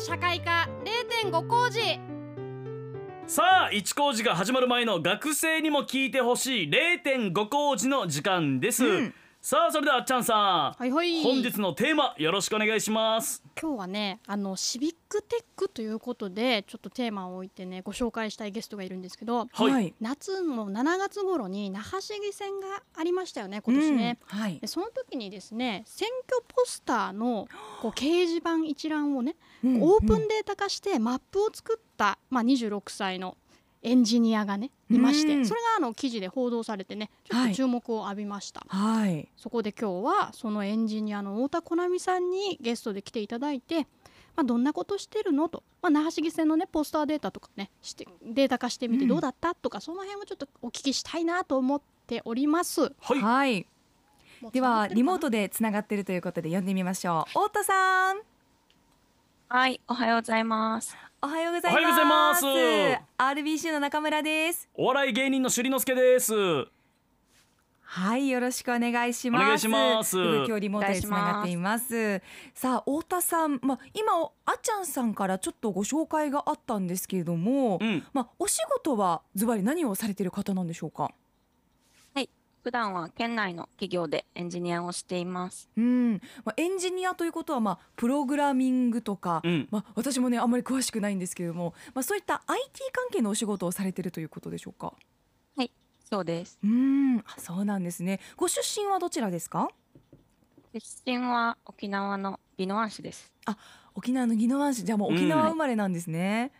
[0.00, 0.66] 社会科
[1.22, 1.80] 0.5工事。
[3.26, 11.22] さあ一工事が始まる前の学生にも聞いてほしい0.5工事の時間です、うんさあそれではあっちゃんさん、はいはい。
[11.22, 13.42] 本日のテーマよろしくお願いします。
[13.58, 19.94] 今日はねあのシビックテックということでちょっとテーマを置いてねご紹介したいゲストがいるんですけどはい。
[19.98, 24.58] 夏の7月頃に那覇市議選がありましたよね今年ね、うんはい。
[24.60, 27.48] でその時にですね選挙ポスターの
[27.80, 33.38] こう 掲示板一覧をね、オープンデータ化してマップを作った、まあ、26歳の
[33.82, 39.28] エンジニアがねいまして、うんそれがあの記事で報道されてねちょっと注目を浴びました、はい。
[39.36, 43.80] そこで今日はそのエンジニアの太田好美さんにゲストで来ていただいて、
[44.36, 52.92] まあ、どんなことしてるのと、まあ、那覇市議選のねポスターデータとかねしてデータ化してみてどうだった、とかその辺をちょっとお聞きしたいなと思っております。
[53.00, 53.20] はい。
[53.20, 53.66] はい。
[54.52, 57.30] ではリモートトでつながっているということで呼んでみましょう。
[57.30, 58.20] 太田さん。
[59.48, 61.09] はい、おはようございます。
[61.22, 62.46] おはようございます。
[63.18, 64.70] RBC の中村です。
[64.74, 66.32] お笑い芸人の朱里之助です。
[67.82, 69.42] はいよろしくお願いします。
[69.42, 70.16] お願いします。
[70.16, 72.22] 今日リモートでつながっています。
[72.54, 74.14] さあ太田さんまあ今
[74.46, 78.02] あっちゃんさんからちょっとご紹介があったんですけれども、うん。
[78.14, 81.10] まあお仕事はズバリ何をされている方なんでしょうか？
[82.62, 85.68] 普段は県内の企業でエンジニアをしています。
[85.76, 89.68] うん、まあ、エンジニアということは、まあ、プログラミングとか、うん。
[89.70, 94.92] まあ、私もねあんまり詳しくないんですけれども、まあ、そういった IT 関係のお仕事をされているということでしょうか？
[96.02, 96.58] そうです。
[96.64, 97.18] うん。
[97.20, 98.18] あそうなんですね。
[98.36, 99.70] ご出身はどちらですか？
[100.74, 103.32] 出身は沖縄の宜野湾市です。
[103.94, 104.84] 沖縄の宜野湾市。
[104.84, 106.50] じゃあもう沖縄生まれなんですね、はい、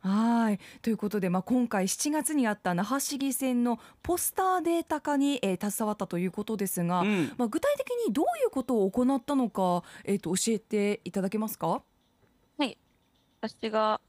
[0.00, 0.58] はい。
[0.82, 7.32] ということで、まあ、今回7月にあった那覇市議選のポスターデータ化に、えー携わったということですが、うん。
[7.38, 11.82] まあ、具体的にどういうことを行ったのか、えー、と教えていただけますか？
[13.40, 14.00] 私が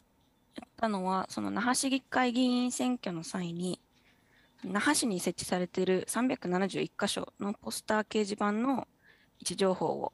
[0.55, 3.81] やったのは、その那覇市議会議員選挙の際に、
[4.63, 8.87] 那覇市に設置されている371箇所のポスター掲示板の
[9.39, 10.13] 位置情報を、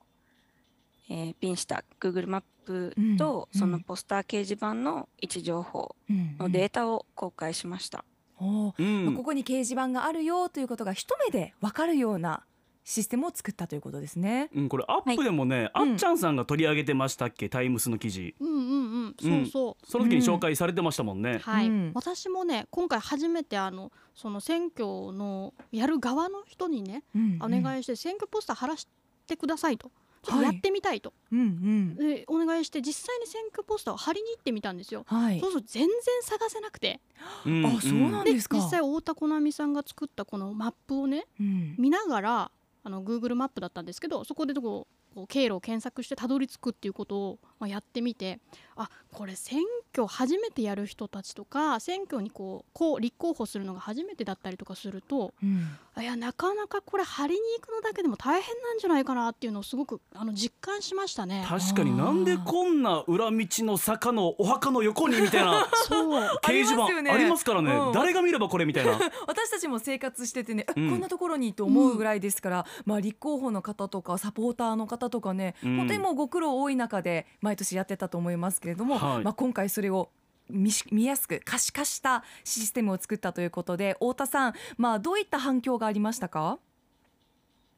[1.09, 3.59] えーピンした Google マップと、うん。
[3.59, 5.95] そのポスター掲示板の位置情報
[6.39, 8.05] のデータを公開しました。
[8.37, 12.43] ここに掲示板があるよということが一目でわかるような
[12.83, 14.49] システムを作ったということですね。
[14.55, 17.47] うん、これアップでもね、あっちゃんさんが取り上げてましたっけ？
[17.47, 18.33] タイムスの記事。
[18.39, 19.15] うんうんうん。
[19.21, 21.91] そうそう、その時に紹介されてましたもんね、はい、うん。
[21.93, 27.03] 私もね今回初めてあのその選挙のやる側の人にね、
[27.39, 27.81] お願い。
[27.81, 28.87] いして選挙ポスター貼らし
[29.27, 29.91] てくださいと
[30.23, 31.95] ちょっとやってみたいと、うんうん。
[31.95, 35.03] でお願いして実際に選挙ポスターを貼りに行ってみたんですよ。
[35.07, 35.39] はい。
[35.39, 35.51] そう。
[35.51, 36.99] すると全然探せなくて。
[37.45, 38.57] うんあそうなんでですか。
[38.57, 41.75] 実際太田好美さんが作ったこのマップをねうん。
[41.77, 42.51] 見ながら
[42.83, 48.39] あの Google マップだったんですけどそこでこうこう経路を検索してたどり着くっていうことを、まあ、やってみて
[48.75, 49.59] あこれ選
[49.93, 55.67] 挙初めてやる人たちとか選挙にこうこう立候補するのが初めてだったりとかするとうん
[55.99, 61.45] いやなかなかこれ張りに行くのだけでも大変なんじゃないかなっていうのをすごくあの実感しましたね。
[61.47, 66.39] 確かになんでこんな裏道の坂のお墓の横にみたいな そう。
[66.41, 67.11] 掲示板ありますよね。
[67.11, 67.73] ありますからね。
[67.73, 67.91] うん。
[67.91, 68.93] 誰が見ればこれみたいな。
[69.27, 70.89] 私たちも生活しててね、えうん。
[70.91, 75.77] こんなところにと思うぐらいですから、まあ立候補の方とかサポーターの方とかね、うん。
[75.77, 79.23] 本当にもうご苦労多い中で毎年やってたと思いますけれども、はい。
[79.23, 80.09] まあ今回それを
[80.51, 86.59] 見やすく可視化したシステムを作ったということで太田さん、まあ、どういった反響がありましたか？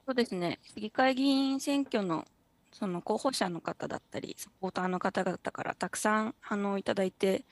[0.05, 2.25] そうですね、市議会議員選挙の
[2.73, 7.45] その候補者の方だったり、サポーターの方々からたくさん反応いただいて、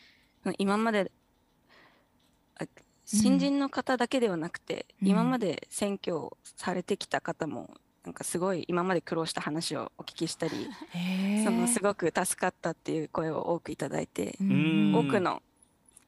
[0.58, 1.12] 今まで
[2.60, 2.66] あ
[3.06, 5.08] 新人の方だけではなくて、うん。
[5.08, 7.70] 今まで選挙をされてきた方も、
[8.04, 10.68] なんかすごい今まで苦労した話をお聞きしたり、
[11.44, 14.96] そのすごく助かったっていう声を多くいただいて、ん。
[14.96, 15.44] 多くの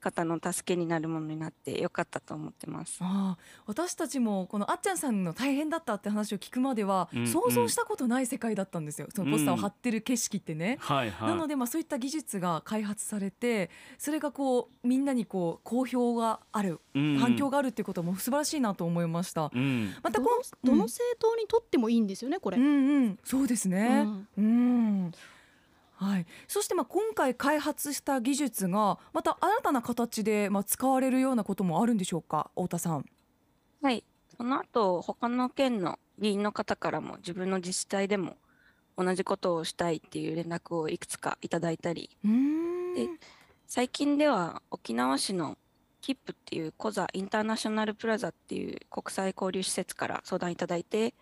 [0.04, 2.98] 方の助けになるものになってよかったと思ってます。
[3.02, 10.78] ああ私たちもこのあっちゃんさんの大変だったって話を聞くまでは、うん想像したことない世界だったんですよそのポスターを貼ってる景色ってね。
[10.82, 19.50] はいはいなのでまあそういった技術が開発されてそれがこうみんなにこう好評があるうん反響があるっていうことも素晴らしいなと思いました。
[19.54, 22.58] うんまたどこののどの政党にとってもいいんですよねこれ。
[22.58, 24.06] うんうんそうですね。
[24.38, 24.48] うんう
[25.08, 25.12] ん
[26.04, 32.52] はい、そしてまあ今回開発した技術がまた新たな形でまあ使われるようなこともあるんでしょうか？
[32.56, 33.06] 太田さん。
[33.82, 34.04] はい。
[34.36, 38.38] その後、他の県の議員の方からも自分の自治体でも
[38.98, 43.08] 同じことをしたいっていう連絡をいくつかいただいたり、で
[43.68, 45.58] 最近では沖縄市の
[46.02, 51.14] キップっていうコザインターナショナルプラザっていう国際交流施設から相談いただいて、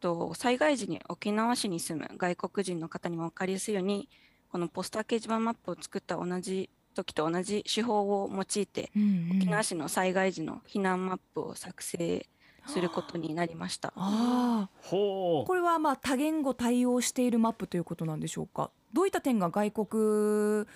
[0.00, 4.08] と災害時に沖縄市に住む外国人の方にも分かりやすいように
[4.50, 9.36] このポスター掲示板マップを作った同じ時と同じ手法を用いて、うんうん。
[9.36, 12.26] 沖縄市の災害時の避難マップを作成
[12.66, 13.92] することになりました。
[13.94, 15.46] ああほう。
[15.46, 18.70] これはまあ多言語対応しているマップということなんでしょうか？
[18.92, 20.66] どういった点が外国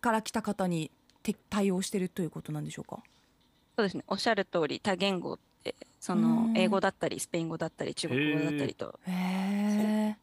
[0.00, 0.90] から来た方に
[1.22, 3.02] て対応しているということなんでしょうか？
[3.76, 4.04] そうですね。
[4.06, 5.38] おっしゃる通り、多言語
[6.04, 6.20] そうん。
[6.20, 9.00] の英語だったり、スペイン語だったり、中国語だったりと、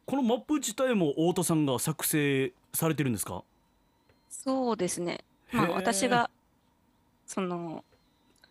[0.06, 3.42] このマップ自体も太田さんが作成されてるんですか？
[4.30, 5.24] そうですね。
[5.52, 6.30] まあ、私が、
[7.26, 7.84] その、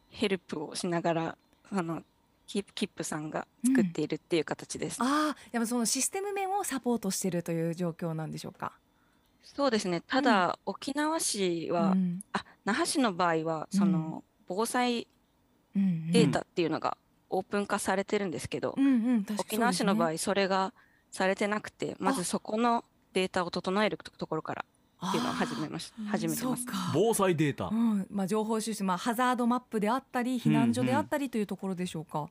[0.10, 1.38] ヘルプをしながら、
[1.72, 2.04] あの、
[2.48, 4.98] キップキップさんが作っているっていう形です。
[5.02, 8.74] ああやっぱそのシステム面をサポートしているという状況なんでしょうか？
[9.42, 10.02] そうですね。
[10.02, 12.22] ただ、沖縄市は、うん。
[12.34, 15.08] あ、那覇市の場合は、その、防災
[15.78, 16.12] うんうん。
[16.12, 16.98] データっていうのが
[17.32, 20.74] オープン化されてるんですけど、うんうん確かに沖縄市の場合、それが
[21.10, 22.84] されてなくて、まずそこの
[23.14, 24.66] データを整えるところから
[25.08, 26.64] っていうのを始めまし始めてます。
[26.64, 32.24] そうか防災データうんまあ、情報収集、まあ、ハザードマップであったり避難所であったりというところでしょうか。
[32.24, 32.30] う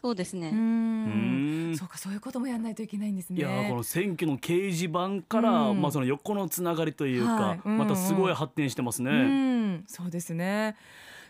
[0.00, 0.50] そうですね。
[0.50, 3.38] うーんそうかそういうこともやらないといけないんですね。
[3.38, 9.10] いやーこの選挙の掲示板から、うんまあその横のつながりというか、はいうんうんまたすごい発展してますね。
[9.10, 10.76] うん、そうですね。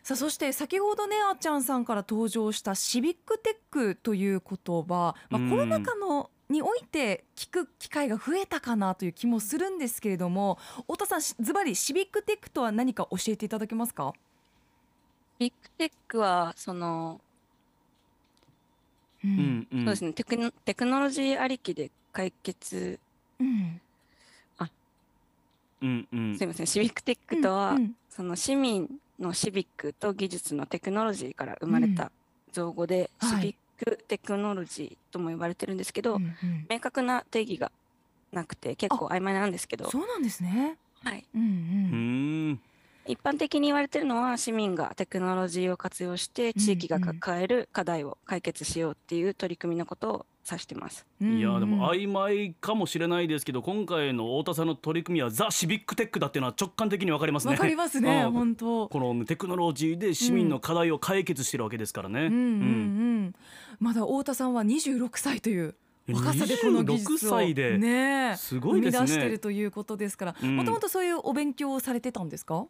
[0.06, 5.46] さあそして先ほどねあっちゃんさんから登場したシビックテックという言葉、まうん。
[5.48, 14.12] あ、コロナ禍のにおいて聞く機会が増えたかなという気もするんですけれども太田さんしズバリシビックテックとは何か教えていただけますか、
[15.40, 17.20] ビッグテックは、その、
[19.24, 19.84] ううんうん。
[19.86, 23.00] そうですね、テクノ、テクノロジーありきで解決、
[23.40, 23.80] うん。
[25.82, 26.38] うんうん。
[26.38, 27.96] すいません、シビックテックとは、うん。
[28.08, 32.10] その市民のシビックと技術のテクノロジーから生まれた
[32.52, 33.40] 造語で、はい。
[33.40, 36.66] シビックテクノロジーとも呼ばれてるんですけど、うんうん。
[36.68, 37.70] 明確な定義が
[38.32, 40.76] なくて結構曖昧なんですけど、そうなんですね。
[41.02, 42.60] はい、うんううんーん
[43.08, 51.04] 一般的に言われてるのは市民がテクノロジーを活用して地域が抱える課題を解決しようっていう取り組みのことを指してます。
[51.20, 57.52] うんいやーでもうん曖昧かもしれないですけど今回の太田さんの取り組みはザ・シビックテックだっていうのは直感的にわかりますね。
[57.54, 58.88] わかりますね うん本当。
[58.88, 62.26] このテクノロジーで市民の課題を解決してるわけですからね。
[62.26, 62.44] うんうんう
[63.28, 63.34] ん。
[63.80, 65.74] まだ太田さんは26歳という
[66.12, 72.66] 若さでこの技術26を歳でねえすごいですね生み出してるということですから、うんもともとそういうお勉強をされてたんですか？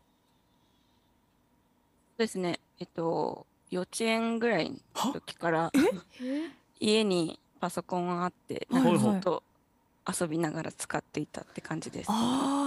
[2.18, 6.50] ですね、えっと、幼稚園ぐらいの時からえ？
[6.80, 9.42] 家にパソコンがあって、はいなんかはいずっと
[10.20, 12.10] 遊びながら使っていたって感じです。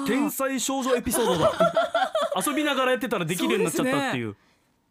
[0.05, 1.53] 天才少女エピソードだ。
[2.45, 4.35] 遊びながらやってたらできるようになっちゃったっていう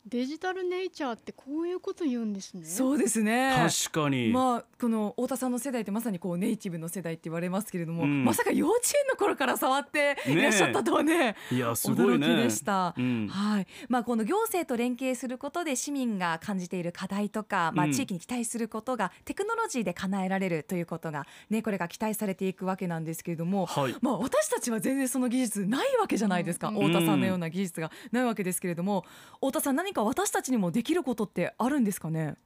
[0.08, 2.64] デジタルネイチャーってこういうこと言うんですね。
[2.64, 3.52] そうですね。
[3.56, 8.24] 確かに、まあこの太田さんの世代ってまさにこうネイティブの世代って言われますけれども、うん。
[8.24, 12.94] まさか幼稚園の頃から触っていらっしゃったとはねいやすごい驚ねきでした。
[12.96, 13.28] うん。
[13.28, 13.66] はい。
[13.88, 17.92] まあ、この行政と連携することで市民が感じている課題とか、まあ、うん。
[17.92, 23.94] 地域に期待することがテクノロジーで叶えられるということが、ね、これが期待されていくわけなんですけれども、はい。
[24.00, 26.74] まあ、私たちは全然その技術ないわけじゃないですか、うん。
[26.76, 32.36] 太田さんのような技術がないわけですけれども太田さん何か私たちにもできることってあるんですかね？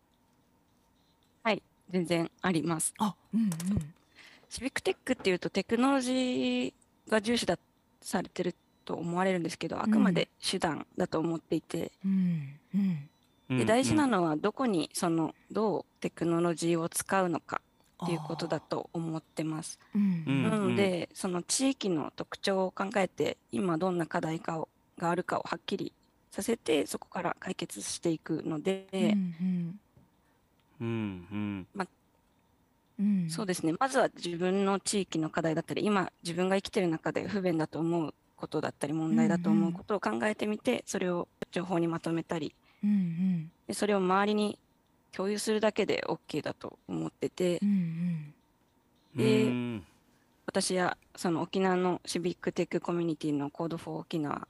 [1.42, 2.94] はい、全然あります。
[2.98, 3.50] あ、うん
[4.48, 6.72] シビックテックっていうとテクノロジー
[7.10, 7.58] が重視だ
[8.02, 8.54] されてる
[8.84, 12.10] と思われるんですけど、あくまで手段だと思っていて、うん。
[12.74, 12.80] うん。
[12.80, 13.08] うんうん
[13.58, 17.60] で大事なのはどこにそのどうテクノロジーを使うのか
[18.04, 19.78] っていうことだと思ってます。
[19.94, 20.42] うんうん。
[20.50, 25.92] なので、その地域の特徴を考えて今どんな課題かをがあるかをはっきり
[26.32, 29.04] させてそこから解決していくので、うんう
[29.44, 29.80] ん。
[30.80, 31.66] うんうん。
[32.98, 33.74] うんそうですね。
[33.78, 43.52] まずは自分の地域の課題だったり今自分が生きてる中で不便だと思うことだったり問題だと思うことを考えてみて、それを情報にまとめたりうんうん。
[43.66, 44.58] でそれを周りに
[45.12, 48.34] 共有するだけで OK だと思ってて、うんうん。
[49.16, 49.86] でうん。
[50.46, 54.48] 私やその沖縄のシビックテックコミュニティの Code for 沖縄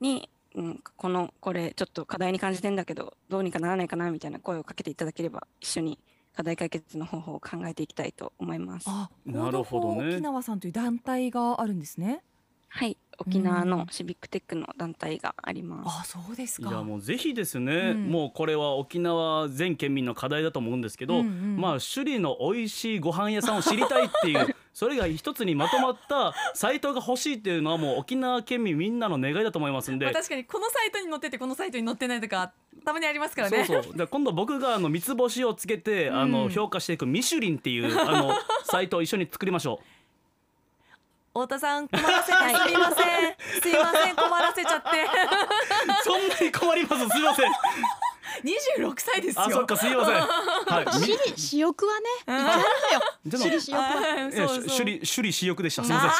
[0.00, 5.98] に、うん、このこれちょっと課題に感じてんだけどどうにかならないかなみたいな声をかけていただければ一緒に
[6.34, 8.86] 課題解決の方法を考えていきたいと思います。
[8.88, 12.22] あ、なるほどね沖縄さんという団体があるんですね。
[12.68, 16.00] はい、沖縄うんのシビックテックの団体があります。
[16.00, 16.68] あ、そうですか。
[16.68, 30.04] いやもうぜひですね、うんもうこれは沖縄全県民の課題だと思うんですけど、うんうんまあ首里の美味しいご飯屋さんを知りたいっていうそれが一つにまとまったサイトが欲しいっていうのはもう沖縄県民みんなの願いだと思いますんで。
[30.04, 30.14] まあ、。
[30.14, 32.52] 確かにこのサイトに載っててこのサイトに載ってないとか
[32.84, 33.64] たまにありますからね。
[33.64, 33.96] そうそう。
[33.96, 36.30] で今度僕があの三つ星をつけて、あうん。
[36.30, 38.32] の評価していくミシュリンっていうあの
[38.70, 39.80] サイトを一緒に作りましょ
[41.34, 43.60] 太田さん困らせてすみません。
[43.60, 44.88] すいません困らせちゃって。
[46.04, 47.08] そんなに困ります。
[47.08, 47.50] すいません
[48.44, 49.42] 26歳ですよ。
[49.42, 50.14] あそっかすいません。
[50.20, 50.84] はい。
[50.84, 52.62] み私利私欲はねいかんのよ。
[53.26, 54.48] でも私利私欲はあえそう。
[54.48, 56.14] そう首里首里私欲でしたすいませんあ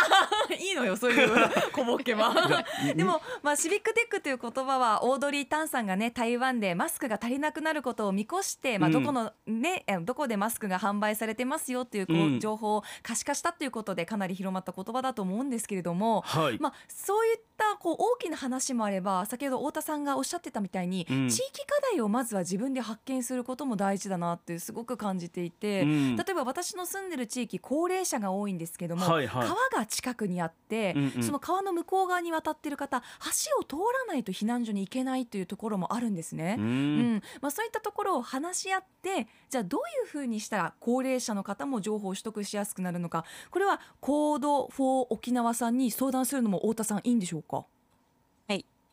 [0.50, 1.28] ーいいのよそういう
[1.72, 26.16] 小ボケはでも、まあ、シビックテックという言葉はオードリー・タンさんがね台湾でマスクが足りなくなることを見越して、まあ、うんどこの、ねえどこでマスクが販売されてますよっていうこう、うん情報を可視化したということでかなり広まった言葉だと思うんですけれども、はいまあ、そういったこう大きな話もあれば先ほど太田さんがおっしゃってたみたいに、うん地域課題をまずは自分で発見することも大事だなってすごく感じていて、うん。
[26.16, 29.48] 例えば私の住んでる地域高齢者が多いんですけども、はいはい。
[29.48, 31.22] 川が近くにあって、うんうん。
[31.22, 36.56] その川の向こう側に渡ってる方橋を通らないと避難所に行けないというところもあるんですね。
[36.58, 37.14] ううん。
[37.16, 43.24] んまあ、そういったところを話し合ってじゃあどういうふうにしたら高齢者の方も情報を取得しやすくなるのか。
[43.50, 47.64] これは Code for 沖縄さんに相談するのも太田さんいいんでしょうか？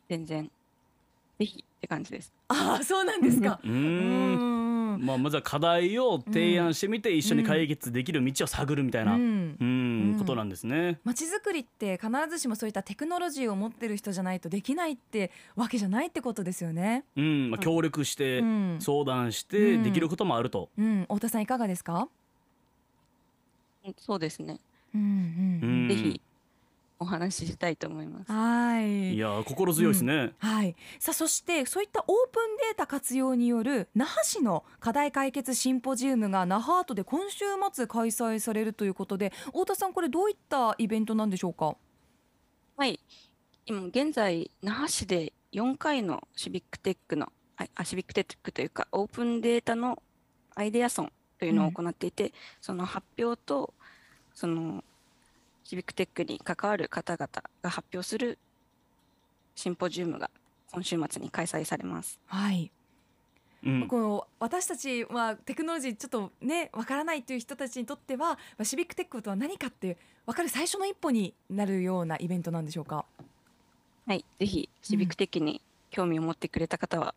[0.08, 0.48] 全然。
[1.40, 2.32] ぜひって感じです。
[2.48, 3.60] ああそうなんですか。
[3.62, 10.98] ううんんまあまずは課題を提案してみて一緒に解決できる道を探るみたいなううんんうんことなんですね。
[11.04, 17.04] まちづくりって必ずしもそういったテクノロジーを持ってる人じゃないとできないってわけじゃないってことですよね。
[17.16, 20.70] うんまあ協力してうん相談してうんできることもあると。
[20.78, 22.08] うん、太田さんいかがですか？
[23.84, 24.58] うんそうですね。
[24.94, 26.20] うんうんうんぜひ
[26.98, 28.32] お話ししたいと思います。
[28.32, 30.32] はいいやー心強いですね。
[30.38, 41.76] はい、さあそしてそういったオープンデータ活用による那覇市の課題解決シンポジウムが那覇アートで今週末開催されるということで太田さんこれどういったイベントなんでしょうか？
[42.76, 42.98] はい。
[43.66, 50.02] 今現在那覇市で4回のシビックテックのああシビックテックというかオープンデータの
[50.54, 53.74] アイデアソンというのを行っていて、その発表と
[54.32, 54.82] その
[55.68, 57.28] シビックテックに関わる方々
[57.60, 58.38] が発表する
[59.56, 60.30] シンポジウムが
[60.70, 62.20] 今週末に開催されます。
[62.26, 62.70] はい、
[63.64, 73.04] うんこの私たちはテクノロジーちょっとねわからないという人たちにとってはまあシビックテックとは何かってわかる最初の一歩になるようなイベントなんでしょうか？
[74.06, 74.24] はい。
[74.38, 77.12] ぜひシビックテックに興味を持ってくれた方は、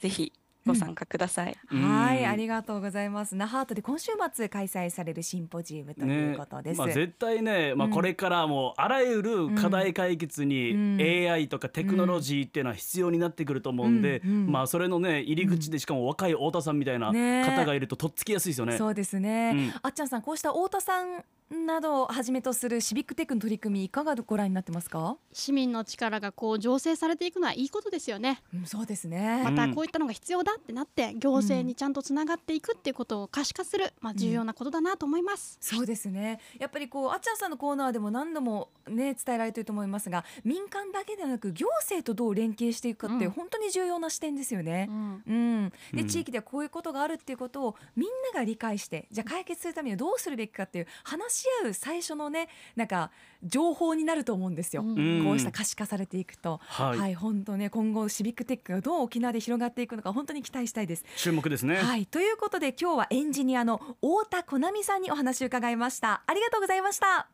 [0.00, 0.32] ぜひ
[0.66, 1.56] ご参加ください。
[1.68, 2.28] はい、うん。
[2.28, 3.34] ありがとうございます。
[3.34, 6.78] 那覇アートで今週末開催されるシンポジウムということです。
[6.78, 7.92] まあ、絶対ね、まあ、うん。
[7.92, 10.98] これからもあらゆる課題解決にうん。
[11.00, 17.44] AI とかテクノロジーっていうのは必要になってくると思うんで、まあそれのね入り口でしかも若い太田さんみたいなね。
[17.44, 18.76] 方がいるととっつきやすいですよね。
[18.76, 19.74] そうですね、うん。
[19.82, 28.42] あっちゃんさんこうした太田さんなどをはじめとするシビックテックの取り組みいかがご覧になってますか、市民の力がこう醸成されていくのはいいことですよね。
[28.54, 35.58] うん、そうですね、またこういったのが必要だってなって行政にちゃんとつながっていくっていうことを可視化する、まあ、重要なことだなと思います。
[35.60, 36.40] そうですね。
[36.58, 43.30] やっぱりこうあっちゃんさんのコーナーでも何度もね伝えられていると思いますが民間だけでなく行政とどう連携していくかってうん。
[43.30, 44.86] 本当に重要な視点ですよね。
[44.90, 44.92] う。
[44.92, 45.22] ん。
[45.26, 46.08] うん、でうん。
[46.08, 53.10] 地域ではこういうことがあるっていうことをみんなが理解してじゃあ解決するためにはどうするべきかっていう話し合う最初のねなんか
[53.42, 54.82] 情報になると思うんですよ。
[54.82, 61.04] うんうんこうした可視化されていくと、は、はいい、本当ね今後シビックテックがどう沖縄で広がっていくのか本当に期待したいです。
[61.16, 61.76] 注目ですね。
[61.76, 66.22] はい、ということで今日はエンジニアの太田小奈美さんにお話を伺いました。
[66.26, 67.06] ありがとうございました。
[67.18, 67.28] あ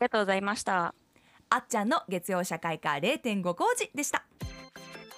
[0.00, 0.94] りがとうございました。
[1.50, 4.24] あっちゃんの月曜社会科0.5工事でした。